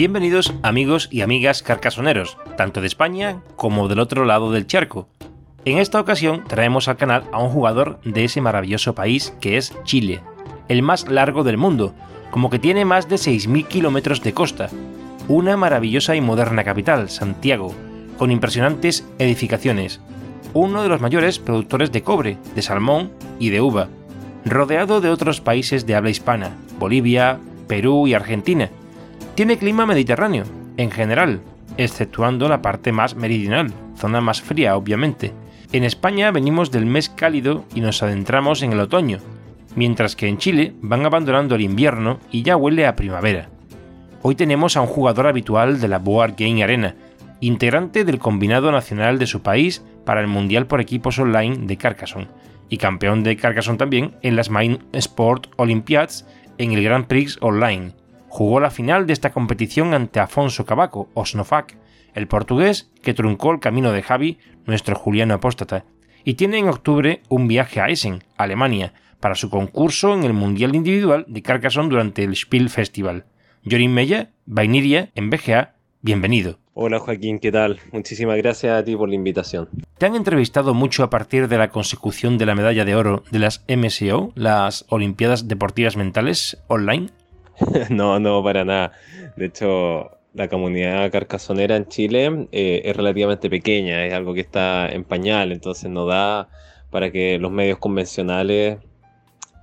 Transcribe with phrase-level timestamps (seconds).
[0.00, 5.10] Bienvenidos amigos y amigas carcasoneros, tanto de España como del otro lado del charco.
[5.66, 9.74] En esta ocasión traemos al canal a un jugador de ese maravilloso país que es
[9.84, 10.22] Chile,
[10.68, 11.94] el más largo del mundo,
[12.30, 14.70] como que tiene más de 6.000 kilómetros de costa,
[15.28, 17.74] una maravillosa y moderna capital, Santiago,
[18.16, 20.00] con impresionantes edificaciones,
[20.54, 23.88] uno de los mayores productores de cobre, de salmón y de uva,
[24.46, 28.70] rodeado de otros países de habla hispana, Bolivia, Perú y Argentina,
[29.40, 30.44] tiene clima mediterráneo,
[30.76, 31.40] en general,
[31.78, 35.32] exceptuando la parte más meridional, zona más fría obviamente.
[35.72, 39.16] En España venimos del mes cálido y nos adentramos en el otoño,
[39.76, 43.48] mientras que en Chile van abandonando el invierno y ya huele a primavera.
[44.20, 46.94] Hoy tenemos a un jugador habitual de la Board Game Arena,
[47.40, 52.28] integrante del combinado nacional de su país para el Mundial por equipos online de Carcassonne,
[52.68, 56.26] y campeón de Carcassonne también en las Main Sport Olympiads
[56.58, 57.94] en el Grand Prix Online,
[58.30, 61.76] jugó la final de esta competición ante Afonso Cavaco, o Snofac,
[62.14, 65.84] el portugués que truncó el camino de Javi, nuestro Juliano apóstata,
[66.24, 70.74] y tiene en octubre un viaje a Essen, Alemania, para su concurso en el Mundial
[70.74, 73.26] Individual de Carcassonne durante el Spiel Festival.
[73.68, 76.58] Jorin Mella, Vainiria, en BGA, bienvenido.
[76.72, 77.80] Hola Joaquín, ¿qué tal?
[77.92, 79.68] Muchísimas gracias a ti por la invitación.
[79.98, 83.40] ¿Te han entrevistado mucho a partir de la consecución de la medalla de oro de
[83.40, 87.10] las MSO, las Olimpiadas Deportivas Mentales, online?
[87.90, 88.92] no, no, para nada.
[89.36, 94.88] De hecho, la comunidad carcasonera en Chile eh, es relativamente pequeña, es algo que está
[94.88, 96.48] en pañal, entonces no da
[96.90, 98.78] para que los medios convencionales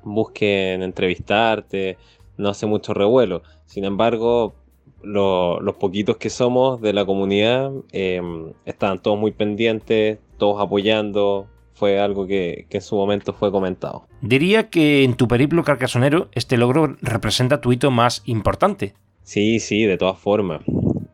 [0.03, 1.97] busquen entrevistarte,
[2.38, 3.44] no hace mucho revuelo.
[3.66, 4.56] Sin embargo,
[5.03, 8.22] los poquitos que somos de la comunidad eh,
[8.66, 14.07] estaban todos muy pendientes, todos apoyando, fue algo que, en su momento fue comentado.
[14.21, 18.95] Diría que en tu periplo carcasonero este logro representa tu hito más importante.
[19.23, 20.61] Sí, sí, de todas formas.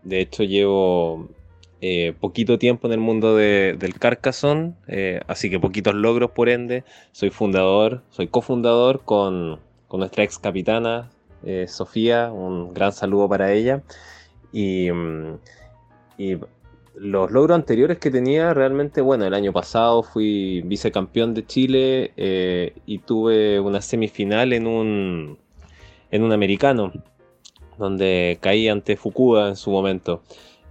[0.03, 1.27] De hecho llevo
[1.81, 6.85] eh, poquito tiempo en el mundo del Carcassonne, eh, así que poquitos logros por ende.
[7.11, 11.09] Soy fundador, soy cofundador con, con nuestra ex capitana
[11.45, 13.81] eh, Sofía, un gran saludo para ella.
[14.53, 15.39] Y, mm,
[16.17, 16.37] y
[16.95, 22.73] los logros anteriores que tenía, realmente, bueno, el año pasado fui vicecampeón de Chile eh,
[22.85, 25.37] y tuve una semifinal en un,
[26.11, 26.91] en un americano,
[27.77, 30.21] donde caí ante Fukuda en su momento.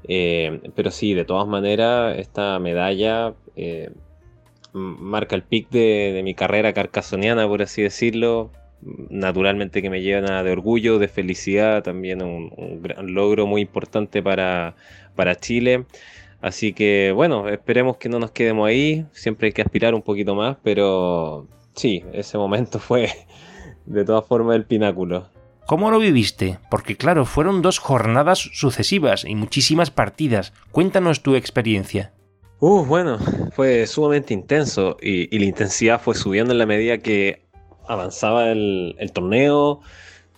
[0.04, 3.90] Eh, pero sí, de todas maneras, esta medalla eh,
[4.72, 8.50] marca el pic de, mi carrera carcasoniana, por así decirlo.
[9.10, 14.22] Naturalmente que me llena de orgullo, de felicidad, también un, un gran logro muy importante
[14.22, 14.74] para,
[15.14, 15.86] para Chile.
[16.40, 19.06] Así que bueno, esperemos que no nos quedemos ahí.
[19.12, 23.08] Siempre hay que aspirar un poquito más, pero sí, ese momento fue
[23.86, 25.28] de todas formas el pináculo.
[25.66, 26.58] ¿Cómo lo viviste?
[26.70, 30.52] Porque claro, fueron dos jornadas sucesivas y muchísimas partidas.
[30.72, 32.12] Cuéntanos tu experiencia.
[32.58, 33.18] Uh, bueno,
[33.52, 37.41] fue sumamente intenso y, la intensidad fue subiendo en la medida que
[37.86, 39.80] avanzaba el, torneo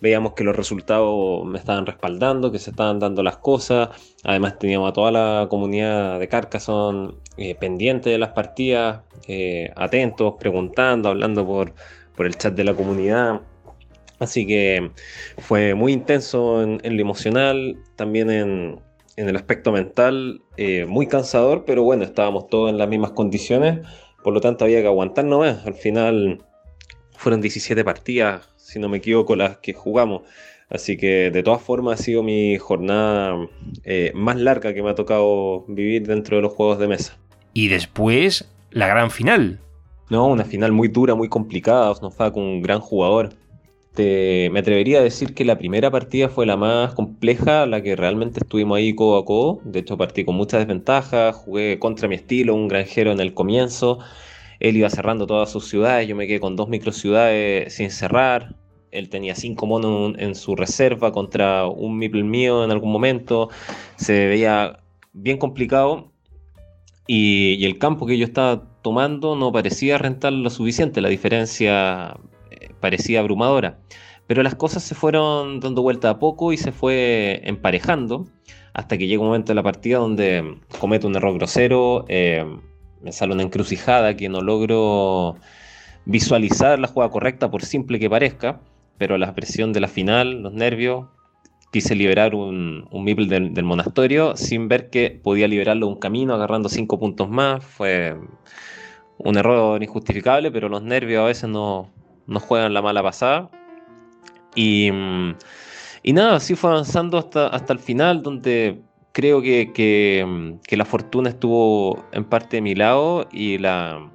[0.01, 3.89] veíamos que los resultados me estaban respaldando, que se estaban dando las cosas.
[4.23, 10.35] Además teníamos a toda la comunidad de Carcassonne eh, pendiente de las partidas, eh, atentos,
[10.39, 11.73] preguntando, hablando por,
[12.15, 13.41] por el chat de la comunidad.
[14.19, 14.91] Así que
[15.39, 18.81] fue muy intenso en, lo emocional, también en,
[19.17, 23.87] el aspecto mental, eh, muy cansador, pero bueno, estábamos todos en las mismas condiciones,
[24.23, 25.65] por lo tanto había que aguantar nomás.
[25.67, 26.45] Al final
[27.25, 30.23] fueron 17 partidas, si no me equivoco, las que jugamos.
[30.69, 33.49] Así que de todas formas ha sido mi jornada
[33.83, 37.17] eh, más larga que me ha tocado vivir dentro de los juegos de mesa.
[37.55, 39.59] Y después, la gran final.
[40.11, 41.91] No, una final muy dura, muy complicada.
[41.91, 43.31] Osnofak, un gran jugador.
[43.97, 48.41] me atrevería a decir que la primera partida fue la más compleja, la que realmente
[48.41, 49.61] estuvimos ahí codo a codo.
[49.65, 53.99] De hecho, partí con muchas desventajas, jugué contra mi estilo, un granjero en el comienzo.
[54.65, 58.57] Él iba cerrando todas sus ciudades, yo me quedé con dos microciudades sin cerrar.
[58.93, 63.51] Él tenía cinco monos en su reserva contra un Meeple mío en algún momento.
[63.97, 64.81] Se veía
[65.13, 66.13] bien complicado
[67.07, 71.03] y, el campo que yo estaba tomando no parecía rentar lo suficiente.
[71.03, 72.17] La diferencia
[72.81, 73.81] parecía abrumadora.
[74.27, 78.29] Pero las cosas se fueron dando vuelta a poco y se fue emparejando
[78.73, 82.47] hasta que llega un momento de la partida donde cometo un error grosero, eh,
[83.05, 85.37] me sale una encrucijada que no logro
[86.07, 88.61] visualizar la jugada correcta por simple que parezca,
[88.99, 91.07] pero la presión de la final, los nervios,
[91.71, 96.69] quise liberar un, un Meeple del, monasterio sin ver que podía liberarlo un camino agarrando
[96.69, 97.65] cinco puntos más.
[97.65, 98.17] Fue
[99.19, 101.91] un error injustificable, pero los nervios a veces no,
[102.27, 103.51] no juegan la mala pasada.
[104.55, 104.89] Y,
[106.03, 108.81] y nada, así fue avanzando hasta, hasta el final, donde
[109.15, 114.11] creo que, que, la fortuna estuvo en parte de mi lado y la,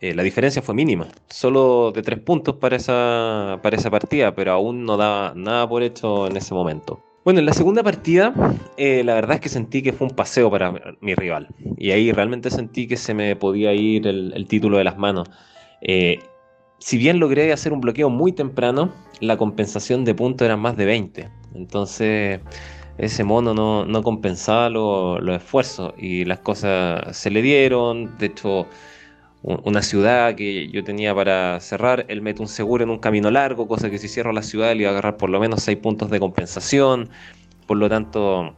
[0.00, 1.08] eh, la diferencia fue mínima.
[1.28, 5.82] Solo de tres puntos para esa, para esa partida, pero aún no daba nada por
[5.82, 7.02] hecho en ese momento.
[7.24, 8.34] Bueno, en la segunda partida,
[8.76, 11.48] eh, la verdad es que sentí que fue un paseo para mi rival.
[11.78, 15.30] Y ahí realmente sentí que se me podía ir el, el título de las manos.
[15.80, 16.18] Eh,
[16.78, 20.84] si bien logré hacer un bloqueo muy temprano, la compensación de puntos era más de
[20.84, 21.28] 20.
[21.54, 22.40] Entonces
[22.98, 28.18] ese mono no, compensaba los esfuerzos y las cosas se le dieron.
[28.18, 28.66] De hecho,
[29.42, 33.68] una ciudad que yo tenía para cerrar, él mete un seguro en un camino largo,
[33.68, 36.10] cosa que si cierro la ciudad le iba a agarrar por lo menos 6 puntos
[36.10, 37.10] de compensación.
[37.66, 38.56] Por lo tanto,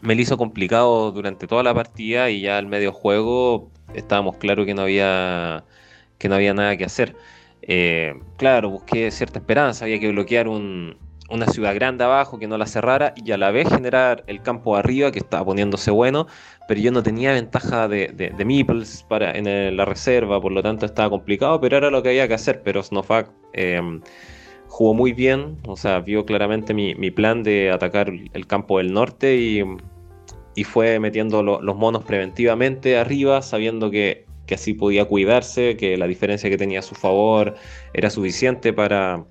[0.00, 4.66] me lo hizo complicado durante toda la partida y ya al medio juego estábamos claros
[4.66, 5.64] que no había,
[6.18, 7.16] que no había nada que hacer.
[7.62, 10.48] Eh, claro, busqué cierta esperanza, había que bloquear
[11.30, 14.76] una ciudad grande abajo que no la cerrara y a la vez generar el campo
[14.76, 16.26] arriba que estaba poniéndose bueno,
[16.68, 20.86] pero yo no tenía ventaja de, de, meeples para, en la reserva, por lo tanto
[20.86, 23.80] estaba complicado, pero era lo que había que hacer, pero Snowfact eh,
[24.68, 29.36] jugó muy bien, o sea, vio claramente mi, plan de atacar el campo del norte
[29.36, 29.64] y,
[30.64, 36.48] fue metiendo los monos preventivamente arriba, sabiendo que que así podía cuidarse, que la diferencia
[36.48, 37.56] que tenía a su favor
[37.92, 39.24] era suficiente para,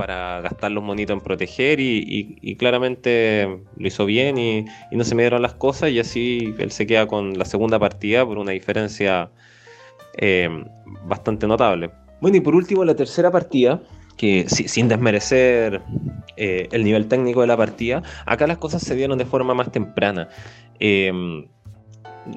[0.00, 5.22] para gastar los monitos en proteger y, claramente lo hizo bien y, no se me
[5.22, 9.30] dieron las cosas y así él se queda con la segunda partida por una diferencia
[10.16, 10.48] eh,
[11.04, 11.90] bastante notable.
[12.22, 13.82] Bueno, y por último la tercera partida,
[14.16, 15.82] que sin desmerecer
[16.38, 19.70] eh, el nivel técnico de la partida, acá las cosas se dieron de forma más
[19.70, 20.28] temprana.
[20.78, 21.12] Eh,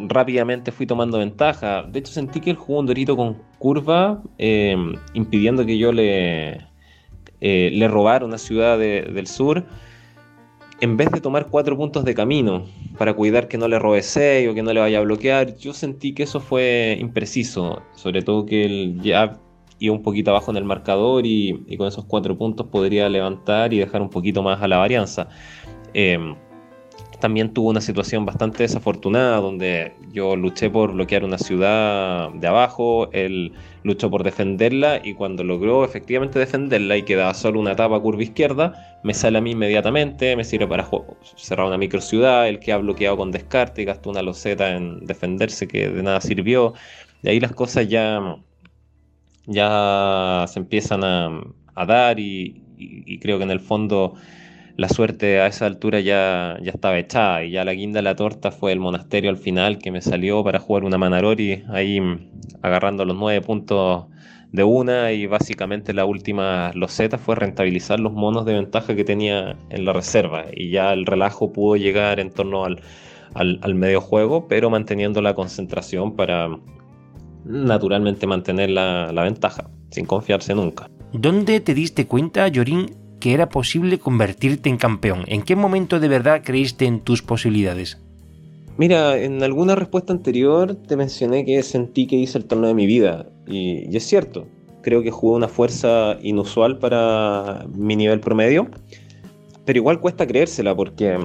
[0.09, 1.83] rápidamente fui tomando ventaja.
[1.83, 4.75] De hecho, sentí que él jugó un dorito con curva, eh,
[5.13, 6.72] impidiendo que yo le,
[7.45, 9.65] eh, le robara una ciudad del sur.
[10.79, 12.65] En vez de tomar cuatro puntos de camino
[12.97, 13.99] para cuidar que no le robe
[14.49, 17.81] o que no le vaya a bloquear, yo sentí que eso fue impreciso.
[17.95, 19.39] Sobre todo que él ya
[19.79, 23.79] iba un poquito abajo en el marcador y, con esos cuatro puntos podría levantar y
[23.79, 25.27] dejar un poquito más a la varianza.
[25.93, 26.17] Eh,
[27.23, 33.09] también tuvo una situación bastante desafortunada donde yo luché por bloquear una ciudad de abajo,
[33.13, 33.53] él
[33.83, 38.99] luchó por defenderla y cuando logró efectivamente defenderla y quedaba solo una etapa curva izquierda,
[39.05, 40.85] me sale a mí inmediatamente, me sirve para
[41.37, 45.05] cerrar una micro ciudad, el que ha bloqueado con descarte y gastó una loseta en
[45.05, 46.73] defenderse que de nada sirvió.
[47.21, 48.35] Y ahí las cosas ya,
[49.45, 51.41] ya se empiezan a,
[51.87, 54.15] dar y creo que en el fondo
[54.75, 58.15] la suerte a esa altura ya, ya estaba echada y ya la guinda de la
[58.15, 61.99] torta fue el monasterio al final que me salió para jugar una Manarori ahí
[62.61, 64.05] agarrando los nueve puntos
[64.51, 69.57] de una y básicamente la última loseta fue rentabilizar los monos de ventaja que tenía
[69.69, 72.81] en la reserva y ya el relajo pudo llegar en torno al,
[73.35, 76.49] al, medio juego pero manteniendo la concentración para
[77.45, 80.87] naturalmente mantener la, la ventaja sin confiarse nunca.
[81.11, 85.23] ¿Dónde te diste cuenta, Yorin, que era posible convertirte en campeón?
[85.27, 87.97] ¿En qué momento de verdad creíste en tus posibilidades?
[88.77, 92.85] Mira, en alguna respuesta anterior te mencioné que sentí que hice el torneo de mi
[92.85, 93.29] vida.
[93.47, 94.45] Y, es cierto,
[94.81, 98.67] creo que jugué una fuerza inusual para mi nivel promedio.
[99.63, 101.17] Pero igual cuesta creérsela porque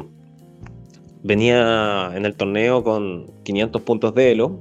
[1.24, 4.60] venía en el torneo con 500 puntos de elo.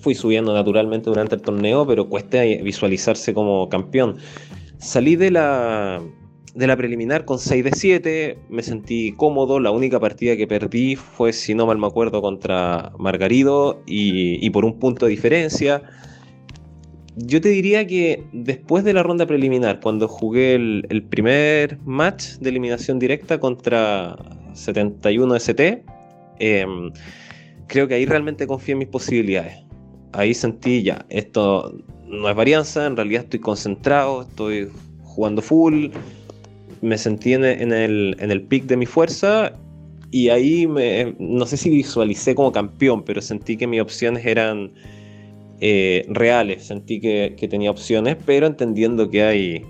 [0.00, 4.16] Fui subiendo naturalmente durante el torneo, pero cuesta visualizarse como campeón.
[4.78, 6.02] Salí de la,
[6.54, 10.96] de la preliminar con 6 de 7, me sentí cómodo, la única partida que perdí
[10.96, 15.82] fue, si no mal me acuerdo, contra Margarido y, por un punto de diferencia.
[17.16, 22.50] yo te diría que después de la ronda preliminar, cuando jugué el, primer match de
[22.50, 24.16] eliminación directa contra
[24.54, 25.84] 71 ST,
[26.38, 26.92] em,
[27.68, 29.64] creo que ahí realmente confié en mis posibilidades.
[30.12, 31.72] Ahí sentí ya, esto
[32.08, 34.68] no es varianza, en realidad estoy concentrado, estoy
[35.04, 35.90] jugando full,
[36.82, 39.52] me sentí en el, en el pic de mi fuerza
[40.10, 44.72] y ahí me, no sé si visualicé como campeón, pero sentí que mis opciones eran
[45.60, 49.64] eh, reales, sentí que, tenía opciones, pero entendiendo que hay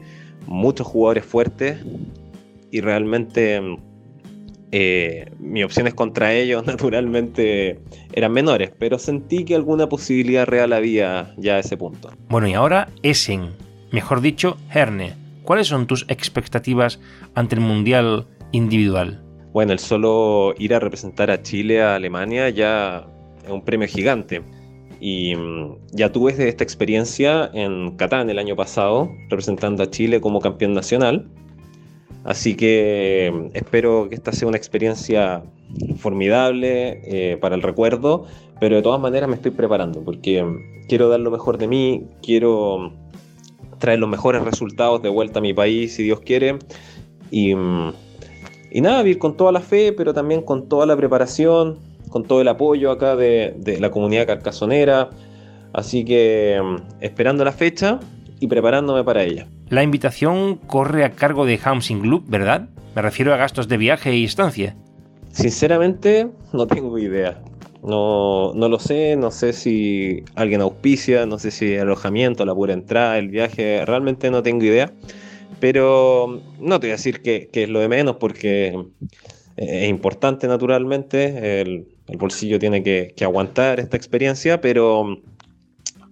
[0.47, 1.79] muchos jugadores fuertes
[2.71, 3.61] y realmente
[4.73, 7.79] eh, mis opciones contra ellos naturalmente
[8.14, 12.11] eran menores, pero sentí que alguna posibilidad real había ya a ese punto.
[12.31, 13.50] Bueno, y ahora Essen,
[13.90, 15.14] mejor dicho, Herne.
[15.50, 17.00] ¿Cuáles son tus expectativas
[17.35, 19.21] ante el Mundial individual?
[19.52, 23.04] Bueno, el solo ir a representar a Chile, a Alemania, ya
[23.45, 24.42] es un premio gigante.
[25.00, 30.38] Y mm, ya tuve esta experiencia en Catán el año pasado, representando a Chile como
[30.38, 31.28] campeón nacional.
[32.23, 35.42] Así que mm, espero que esta sea una experiencia
[35.97, 38.25] formidable eh, para el recuerdo,
[38.61, 42.04] pero de todas maneras me estoy preparando porque mm, quiero dar lo mejor de mí,
[42.23, 42.92] quiero
[43.80, 46.58] traer los mejores resultados de vuelta a mi país, si Dios quiere.
[47.32, 47.52] Y,
[48.70, 52.40] y nada, vivir con toda la fe, pero también con toda la preparación, con todo
[52.40, 55.10] el apoyo acá de, la comunidad carcasonera.
[55.72, 57.99] Así que mm, esperando la fecha
[58.38, 59.46] y preparándome para ella.
[59.68, 62.68] La invitación corre a cargo de Housing Club, ¿verdad?
[62.94, 64.76] Me refiero a gastos de viaje y estancia.
[65.30, 67.40] Sinceramente, no tengo idea.
[67.82, 72.54] No, no lo sé, no sé si alguien auspicia, no sé si el alojamiento, la
[72.54, 74.92] pura entrada, el viaje, realmente no tengo idea.
[75.60, 78.75] Pero no te voy a decir que, que es lo de menos porque
[79.60, 81.87] es importante naturalmente, el,
[82.18, 85.18] bolsillo tiene que, aguantar esta experiencia, pero,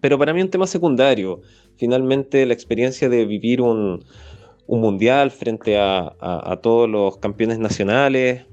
[0.01, 1.41] pero para mí un tema secundario.
[1.77, 4.05] Finalmente la experiencia de vivir un,
[4.69, 8.45] mundial frente a, todos los campeones nacionales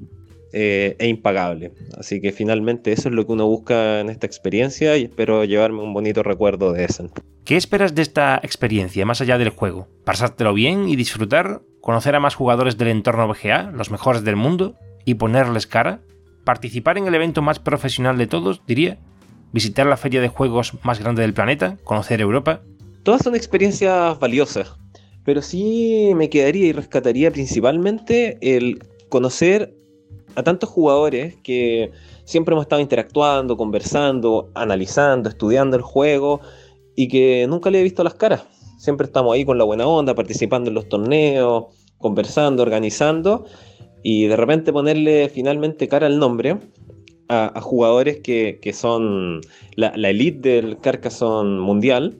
[0.55, 1.73] eh, es impagable.
[1.97, 5.83] Así que finalmente eso es lo que uno busca en esta experiencia y espero llevarme
[5.83, 7.11] un bonito recuerdo de eso.
[7.43, 9.87] ¿Qué esperas de esta experiencia más allá del juego?
[10.03, 11.61] ¿Pasártelo bien y disfrutar?
[11.81, 14.75] ¿Conocer a más jugadores del entorno VGA, los mejores del mundo?
[15.05, 16.01] y ponerles cara?
[16.43, 18.97] ¿Participar en el evento más profesional de todos, diría?
[19.53, 21.77] ¿Visitar la feria de juegos más grande del planeta?
[21.83, 22.61] ¿Conocer Europa?
[23.03, 24.75] Todas son experiencias valiosas,
[25.23, 29.75] pero sí me quedaría y rescataría principalmente el conocer
[30.35, 31.91] a tantos jugadores que
[32.23, 36.41] siempre hemos estado interactuando, conversando, analizando, estudiando el juego
[36.95, 38.45] y que nunca le he visto las caras.
[38.77, 41.65] Siempre estamos ahí con la buena onda, participando en los torneos,
[41.97, 43.45] conversando, organizando
[44.03, 46.57] y de repente ponerle finalmente cara al nombre
[47.27, 49.41] a, jugadores que, son
[49.75, 52.19] la, elite del Carcassonne mundial,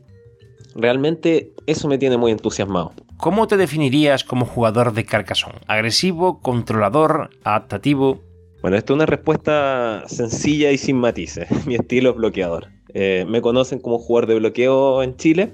[0.73, 2.91] realmente eso me tiene muy entusiasmado.
[3.17, 5.59] ¿Cómo te definirías como jugador de Carcassonne?
[5.67, 8.21] ¿Agresivo, controlador, adaptativo?
[8.61, 11.47] Bueno, esto es una respuesta sencilla y sin matices.
[11.65, 12.67] Mi estilo es bloqueador.
[12.93, 15.53] Eh, me conocen como jugador de bloqueo en Chile.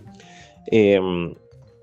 [0.72, 1.00] Eh,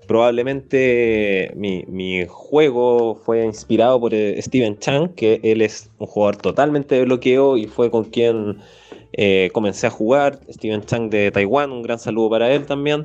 [0.09, 6.95] probablemente mi, juego fue inspirado por eh, Steven Chang, que él es un jugador totalmente
[6.95, 8.57] de bloqueo y fue con quien
[9.13, 10.39] eh, comencé a jugar.
[10.49, 13.03] Steven Chang de Taiwán, un gran saludo para él también.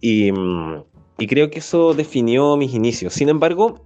[0.00, 0.84] Y, mm,
[1.18, 3.14] y creo que eso definió mis inicios.
[3.14, 3.84] Sin embargo,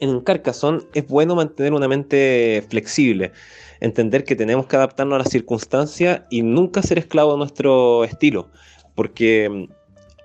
[0.00, 3.32] en Carcassonne es bueno mantener una mente flexible,
[3.80, 8.48] entender que tenemos que adaptarnos a las circunstancias y nunca ser esclavo de nuestro estilo,
[8.94, 9.72] porque mm,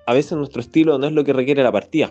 [0.06, 2.10] a veces nuestro estilo no es lo que requiere la partida.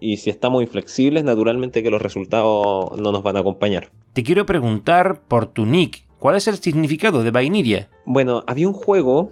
[0.00, 3.90] Y si estamos inflexibles, naturalmente que los resultados no nos van a acompañar.
[4.14, 6.04] Te quiero preguntar por tu nick.
[6.18, 7.88] ¿Cuál es el significado de Vainiria?
[8.06, 9.30] Bueno, había un juego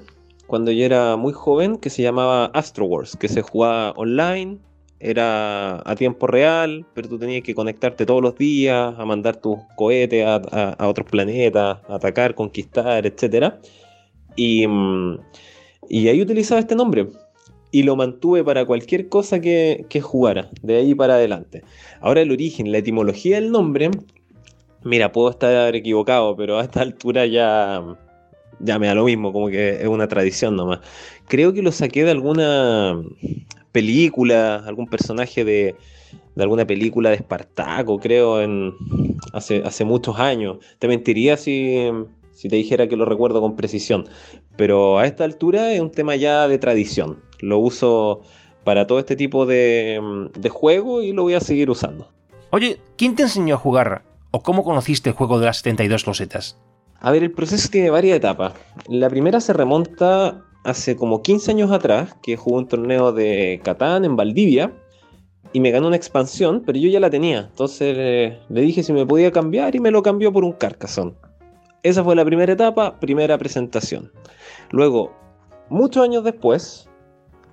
[0.49, 4.59] cuando yo era muy joven que se llamaba Astro Wars, que se jugaba online,
[4.99, 9.59] era a tiempo real, pero tú tenías que conectarte todos los días, a mandar tus
[9.76, 13.55] cohetes a, otros planetas, a atacar, conquistar, etc.
[14.35, 15.21] Y, mm,
[15.88, 17.09] y ahí utilizaba este nombre
[17.71, 21.62] y lo mantuve para cualquier cosa que, jugara, de ahí para adelante.
[22.00, 23.90] Ahora el origen, la etimología del nombre,
[24.85, 27.83] mira, puedo estar equivocado, pero a esta altura ya,
[28.60, 30.80] ya me da lo mismo, como que es una tradición nomás.
[31.26, 33.00] Creo que lo saqué de alguna
[33.72, 35.76] película, algún personaje de,
[36.34, 38.74] de alguna película de Espartaco, creo, en,
[39.32, 40.58] hace, hace muchos años.
[40.78, 41.88] Te mentiría si,
[42.32, 44.06] si te dijera que lo recuerdo con precisión,
[44.56, 48.22] pero a esta altura es un tema ya de tradición lo uso
[48.64, 52.10] para todo este tipo de, de juego y lo voy a seguir usando.
[52.50, 56.58] Oye, ¿quién te enseñó a jugar o cómo conociste el juego de las 72 losetas?
[57.00, 58.55] A ver, el proceso tiene varias etapas.
[58.88, 64.05] La primera se remonta hace como 15 años atrás, que jugó un torneo de Catán
[64.05, 64.73] en Valdivia
[65.52, 67.49] y me ganó una expansión, pero yo ya la tenía.
[67.50, 71.14] Entonces eh, le dije si me podía cambiar y me lo cambió por un Carcassonne.
[71.85, 74.11] Esa fue la primera etapa, primera presentación.
[74.71, 75.12] Luego,
[75.69, 76.88] muchos años después,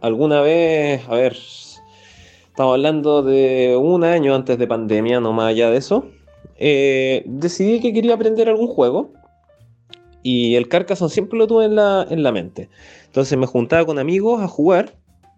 [0.02, 1.38] alguna vez, a ver,
[2.48, 6.08] estamos hablando de un año antes de pandemia, no más allá de eso,
[6.58, 9.12] eh, decidí que quería aprender algún juego
[10.26, 12.68] y el Carcassonne siempre lo tuve en la, en la mente.
[13.06, 14.96] Entonces me juntaba con amigos a jugar,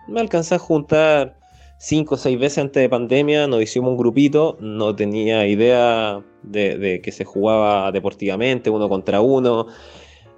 [0.07, 1.37] me alcancé a juntar
[1.77, 7.01] cinco o seis veces antes de pandemia, nos hicimos un grupito, no tenía idea de,
[7.03, 9.67] que se jugaba deportivamente, uno contra uno,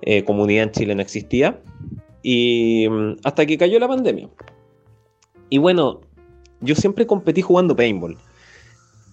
[0.01, 1.62] eh, comunidad en Chile no existía,
[2.24, 4.29] y mm, hasta que cayó la pandemia.
[5.50, 6.01] Y bueno,
[6.60, 8.18] yo siempre competí jugando paintball.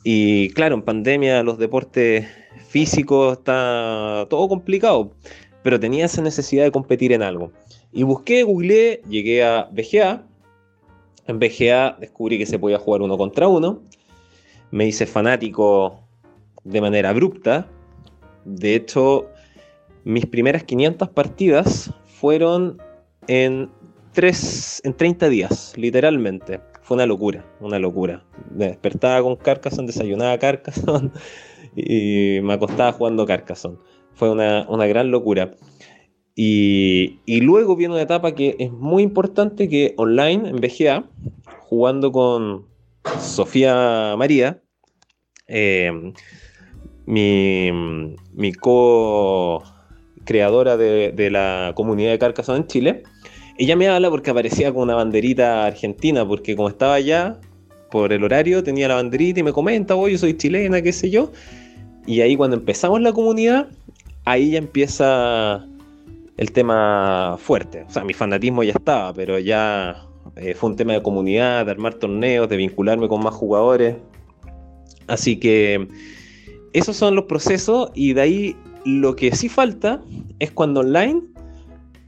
[0.03, 2.27] Y claro, en pandemia los deportes
[2.77, 5.11] físicos está todo complicado,
[5.63, 7.51] pero tenía esa necesidad de competir en algo.
[7.91, 10.27] Y busqué, googleé, llegué a BGA,
[11.27, 13.81] en BGA descubrí que se podía jugar uno contra uno.
[14.71, 16.03] Me hice fanático
[16.65, 17.67] de manera abrupta.
[18.45, 19.31] De hecho,
[20.05, 22.77] mis primeras 500 partidas fueron
[23.27, 23.71] en,
[24.13, 26.61] 3, en 30 días, literalmente.
[26.83, 28.23] Fue una locura, una locura.
[28.55, 31.11] Me despertaba con Carcassonne, desayunaba Carcassonne
[31.77, 33.79] y me acostaba jugando Carcassonne.
[34.15, 35.55] Fue una, una gran locura.
[36.39, 41.09] Y, luego viene una etapa que es muy importante que online en BGA,
[41.61, 42.67] jugando con
[43.21, 44.61] Sofía María,
[45.47, 46.13] eh,
[47.07, 47.71] mi,
[48.35, 49.57] mi co-creadora
[50.77, 53.03] de, la comunidad de Carcassonne en Chile,
[53.59, 57.41] ella me habla porque aparecía con una banderita argentina, porque como estaba allá,
[57.91, 61.09] por el horario, tenía la banderita y me comenta, oye, yo soy chilena, qué sé
[61.09, 61.33] yo.
[62.07, 63.69] Y ahí cuando empezamos la comunidad,
[64.25, 65.67] ahí ya empieza
[66.37, 67.85] el tema fuerte.
[67.89, 71.73] O sea, mi fanatismo ya estaba, pero ya eh, fue un tema de comunidad, de
[71.73, 73.97] armar torneos, de vincularme con más jugadores.
[75.09, 75.89] Así que
[76.73, 80.01] esos son los procesos y de ahí lo que sí falta
[80.39, 81.23] es cuando online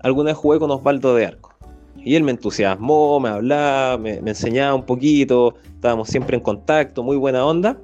[0.01, 1.55] alguna vez jugué con Osvaldo de Arco.
[1.97, 7.03] Y él me entusiasmó, me hablaba, me, me enseñaba un poquito, estábamos siempre en contacto,
[7.03, 7.79] muy buena onda.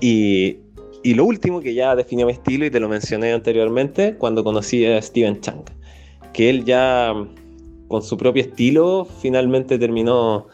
[0.00, 0.58] Y
[1.04, 4.86] y lo último que ya definió mi estilo y te lo mencioné anteriormente cuando conocí
[4.86, 5.62] a Steven Chang,
[6.32, 7.12] que él ya
[7.88, 10.46] con su propio estilo finalmente terminó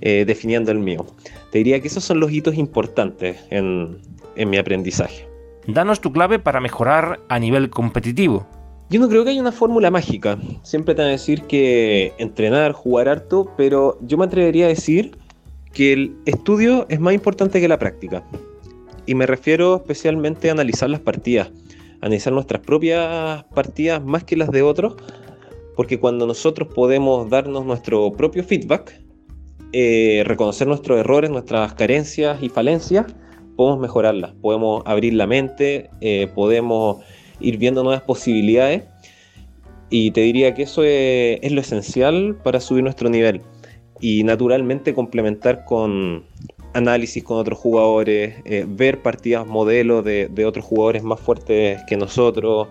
[0.00, 1.04] eh, definiendo el mío.
[1.50, 3.98] Te diría que esos son los hitos importantes en,
[4.36, 5.26] en mi aprendizaje.
[5.66, 8.46] Danos tu clave para mejorar a nivel competitivo.
[8.88, 10.38] Yo no creo que haya una fórmula mágica.
[10.62, 15.18] Siempre te van a decir que entrenar, jugar harto, pero yo me atrevería a decir
[15.72, 18.22] que el estudio es más importante que la práctica.
[19.06, 21.50] Y me refiero especialmente a analizar las partidas,
[22.00, 24.96] analizar nuestras propias partidas más que las de otros,
[25.76, 29.00] porque cuando nosotros podemos darnos nuestro propio feedback,
[29.72, 33.06] eh, reconocer nuestros errores, nuestras carencias y falencias,
[33.56, 36.98] podemos mejorarlas, podemos abrir la mente, eh, podemos
[37.40, 38.84] ir viendo nuevas posibilidades
[39.88, 43.40] y te diría que eso es lo esencial para subir nuestro nivel
[44.00, 46.24] y naturalmente complementar con,
[46.76, 52.68] análisis con otros jugadores, eh, ver partidas modelo de, otros jugadores más fuertes que nosotros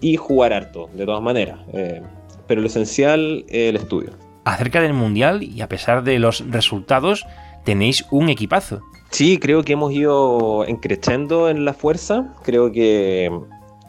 [0.00, 1.60] y jugar harto, de todas maneras.
[1.72, 2.02] Eh,
[2.46, 4.10] pero lo esencial es el estudio.
[4.44, 7.26] Acerca del Mundial y a pesar de los resultados,
[7.64, 8.82] tenéis un equipazo.
[9.10, 12.34] Sí, creo que hemos ido encrechando en la fuerza.
[12.44, 13.30] Creo que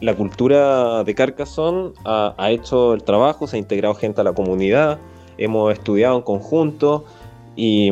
[0.00, 4.32] la cultura de Carcassonne ha, ha hecho el trabajo, se ha integrado gente a la
[4.32, 4.98] comunidad,
[5.36, 7.04] hemos estudiado en conjunto
[7.58, 7.90] y,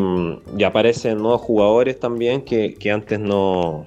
[0.64, 3.84] aparecen nuevos jugadores también que, antes no,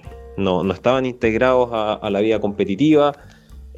[0.73, 3.13] estaban integrados a, la vida competitiva.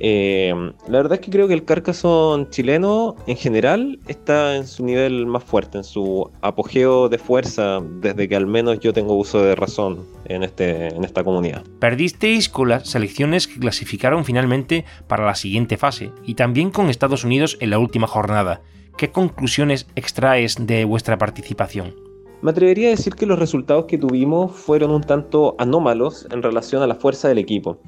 [0.04, 0.52] Eh,
[0.88, 5.28] la verdad es que creo que el Carcassonne chileno en general está en su nivel
[5.28, 9.54] más fuerte, en su apogeo de fuerza, desde que al menos yo tengo uso de
[9.54, 11.64] razón en, este, en esta comunidad.
[11.78, 17.24] Perdisteis con las selecciones que clasificaron finalmente para la siguiente fase y también con Estados
[17.24, 18.62] Unidos en la última jornada.
[18.98, 21.96] ¿Qué conclusiones extraes de vuestra participación?
[22.42, 26.82] Me atrevería a decir que los resultados que tuvimos fueron un tanto anómalos en relación
[26.82, 27.80] a la fuerza del equipo.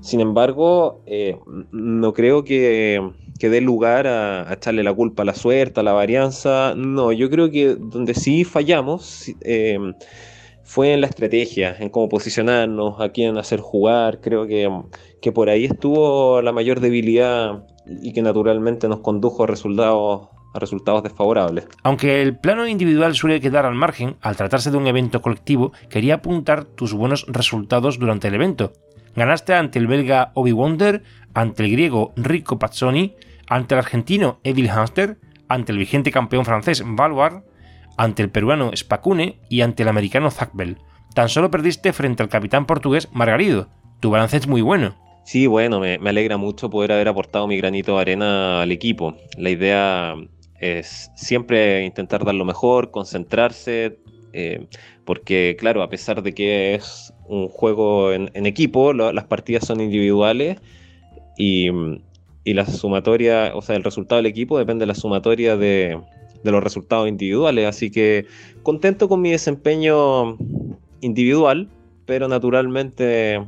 [0.00, 1.38] Sin embargo, eh,
[1.70, 3.00] no creo que,
[3.38, 6.74] dé lugar a, echarle la culpa a la suerte, a la varianza.
[6.76, 9.78] No, yo creo que donde sí fallamos eh,
[10.64, 14.20] fue en la estrategia, en cómo posicionarnos, a quién hacer jugar.
[14.20, 14.68] Creo que,
[15.20, 20.58] que por ahí estuvo la mayor debilidad y que naturalmente nos condujo a resultados a
[20.58, 21.68] resultados desfavorables.
[21.82, 26.14] Aunque el plano individual suele quedar al margen, al tratarse de un evento colectivo, quería
[26.14, 28.72] apuntar tus buenos resultados durante el evento.
[29.16, 31.02] Ganaste ante el belga Obi Wonder,
[31.34, 33.14] ante el griego Rico Pazzoni,
[33.48, 37.42] ante el argentino Evil Hamster, ante el vigente campeón francés Valois,
[37.96, 40.78] ante el peruano Spacune y ante el americano Zackbell.
[41.14, 43.68] Tan solo perdiste frente al capitán portugués Margarido.
[43.98, 44.94] Tu balance es muy bueno.
[45.24, 49.16] Sí, bueno, me, alegra mucho poder haber aportado mi granito de arena al equipo.
[49.36, 50.14] La idea
[50.60, 53.98] es siempre intentar dar lo mejor, concentrarse,
[54.32, 54.66] eh,
[55.04, 60.60] porque claro, a pesar de que es un juego en, equipo, las partidas son individuales
[61.36, 61.70] y,
[62.44, 66.00] la sumatoria, o sea, el resultado del equipo depende de la sumatoria de,
[66.42, 67.66] de los resultados individuales.
[67.66, 68.26] Así que
[68.62, 70.36] contento con mi desempeño
[71.00, 71.68] individual,
[72.06, 73.40] pero naturalmente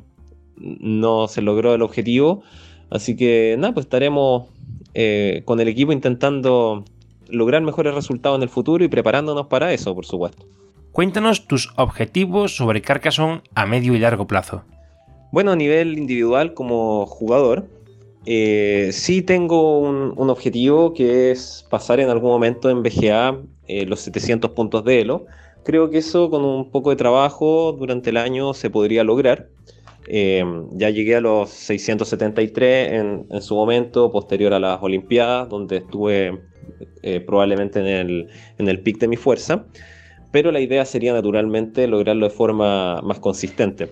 [0.56, 2.42] no se logró el objetivo.
[2.90, 4.48] Así que nada, pues estaremos
[4.94, 6.84] eh, con el equipo intentando
[7.32, 10.46] lograr mejores resultados en el futuro y preparándonos para eso, por supuesto.
[10.92, 14.62] Cuéntanos tus objetivos sobre Carcassonne a medio y largo plazo.
[15.32, 17.66] Bueno, a nivel individual como jugador,
[18.26, 24.00] eh, sí tengo un, objetivo que es pasar en algún momento en BGA eh, los
[24.00, 25.24] 700 puntos de Elo.
[25.64, 29.48] Creo que eso con un poco de trabajo durante el año se podría lograr.
[30.06, 35.78] Eh, ya llegué a los 673 en, en, su momento, posterior a las Olimpiadas, donde
[35.78, 36.38] estuve
[37.02, 39.64] eh, probablemente en el, en el pic de mi fuerza.
[40.30, 43.90] Pero la idea sería naturalmente lograrlo de forma más consistente.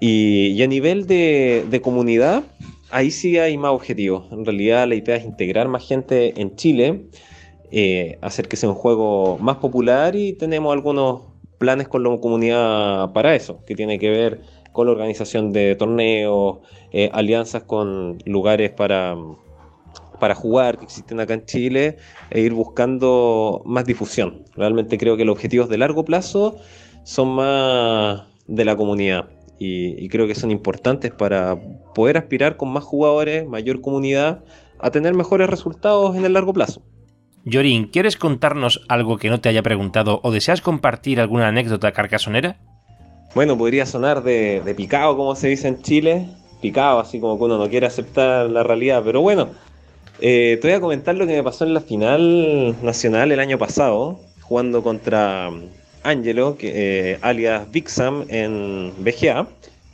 [0.00, 2.44] Y, a nivel de, de, comunidad,
[2.90, 4.30] ahí sí hay más objetivos.
[4.32, 7.02] En realidad la idea es integrar más gente en Chile,
[7.70, 11.22] eh, hacer que sea un juego más popular y tenemos algunos
[11.58, 14.40] planes con la comunidad para eso, que tiene que ver
[14.72, 16.58] con la organización de torneos,
[16.92, 19.16] eh, alianzas con lugares para,
[20.18, 21.96] para jugar que existen acá en Chile
[22.30, 24.44] e ir buscando más difusión.
[24.56, 26.58] Realmente creo que los objetivos de largo plazo
[27.04, 29.28] son más de la comunidad
[29.58, 31.58] y, y creo que son importantes para
[31.94, 34.44] poder aspirar con más jugadores, mayor comunidad,
[34.78, 36.82] a tener mejores resultados en el largo plazo.
[37.44, 42.58] Yorin, ¿quieres contarnos algo que no te haya preguntado o deseas compartir alguna anécdota carcasonera?
[43.34, 46.28] Bueno, podría sonar de, picado, como se dice en Chile.
[46.60, 49.02] Picado, así como que uno no quiere aceptar la realidad.
[49.04, 49.50] Pero bueno,
[50.20, 53.58] eh, te voy a comentar lo que me pasó en la final nacional el año
[53.58, 55.50] pasado, jugando contra
[56.02, 56.72] Angelo, que,
[57.12, 59.46] eh, alias Vixam en BGA,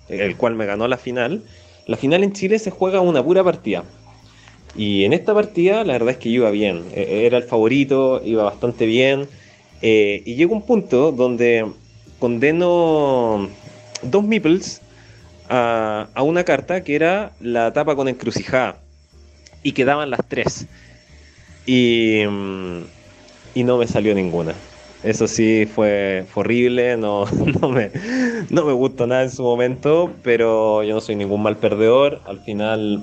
[0.09, 1.43] el cual me ganó la final.
[1.87, 3.85] La final en Chile se juega una pura partida.
[4.77, 6.85] Y en esta partida la verdad es que iba bien.
[6.95, 9.29] E, era el favorito, iba bastante bien.
[9.83, 11.67] Eh, y llegó un punto donde
[12.19, 13.49] condeno
[14.03, 14.81] dos meeples
[15.49, 18.79] a, una carta que era la tapa con encrucijada.
[19.65, 20.67] Y quedaban las tres.
[21.67, 22.23] Y,
[23.55, 24.55] y no me salió ninguna.
[25.03, 27.25] Eso sí fue, horrible, no,
[27.61, 27.91] no, me,
[28.51, 32.21] no me gustó nada en su momento, pero yo no soy ningún mal perdedor.
[32.27, 33.01] Al final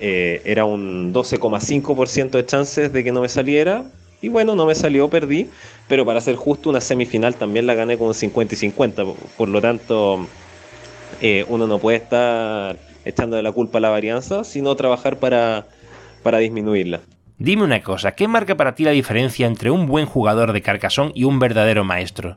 [0.00, 3.84] eh, era un 12,5% de chances de que no me saliera.
[4.22, 5.50] Y bueno, no me salió, perdí
[5.88, 9.04] pero para ser justo, una semifinal también la gané con un 50 y 50.
[9.36, 10.26] Por lo tanto,
[11.20, 15.66] eh, uno no puede estar echando de la culpa a la varianza, sino trabajar para,
[16.24, 17.02] para disminuirla.
[17.38, 21.12] Dime una cosa, ¿qué marca para ti la diferencia entre un buen jugador de Carcassonne
[21.14, 22.36] y un verdadero maestro?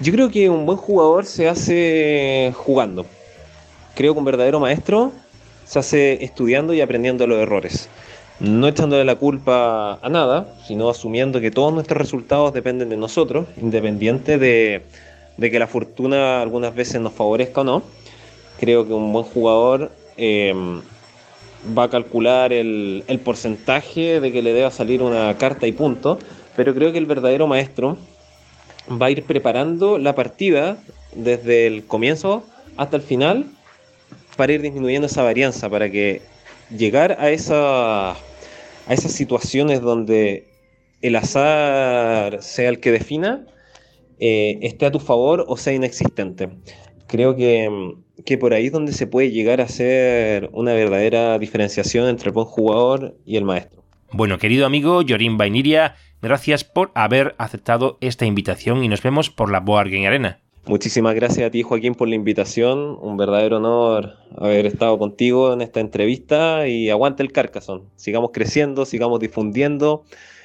[0.00, 3.06] Yo creo que un buen jugador se hace jugando.
[3.94, 5.12] Creo que un verdadero maestro
[5.64, 7.88] se hace estudiando y aprendiendo los errores
[8.40, 13.46] no echándole la culpa a nada, sino asumiendo que todos nuestros resultados dependen de nosotros,
[13.60, 14.82] independiente de,
[15.38, 17.82] que la fortuna algunas veces nos favorezca o no.
[18.58, 20.54] Creo que un buen jugador eh,
[21.76, 26.18] va a calcular el, porcentaje de que le deba salir una carta y punto,
[26.56, 27.98] pero creo que el verdadero maestro
[28.90, 30.78] va a ir preparando la partida
[31.14, 32.44] desde el comienzo
[32.76, 33.46] hasta el final
[34.36, 36.22] para ir disminuyendo esa varianza, para que
[36.70, 40.48] llegar a esa a esas situaciones donde
[41.02, 43.46] el azar sea el que defina,
[44.18, 46.50] eh, esté a tu favor o sea inexistente.
[47.06, 47.68] Creo que,
[48.24, 52.34] que, por ahí es donde se puede llegar a hacer una verdadera diferenciación entre el
[52.34, 53.82] buen jugador y el maestro.
[54.12, 59.50] Bueno, querido amigo Yorin Bainiria, gracias por haber aceptado esta invitación y nos vemos por
[59.50, 60.40] la Board Game Arena.
[60.66, 62.98] Muchísimas gracias a ti, Joaquín, por la invitación.
[63.00, 67.84] Un verdadero honor haber estado contigo en esta entrevista y aguante el Carcassonne.
[67.96, 70.04] Sigamos creciendo, sigamos difundiendo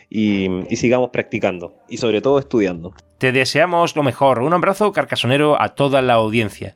[0.10, 2.94] y, sigamos practicando y sobre todo estudiando.
[3.18, 4.40] Te deseamos lo mejor.
[4.40, 6.76] Un abrazo carcasonero a toda la audiencia.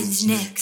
[0.00, 0.59] happens next.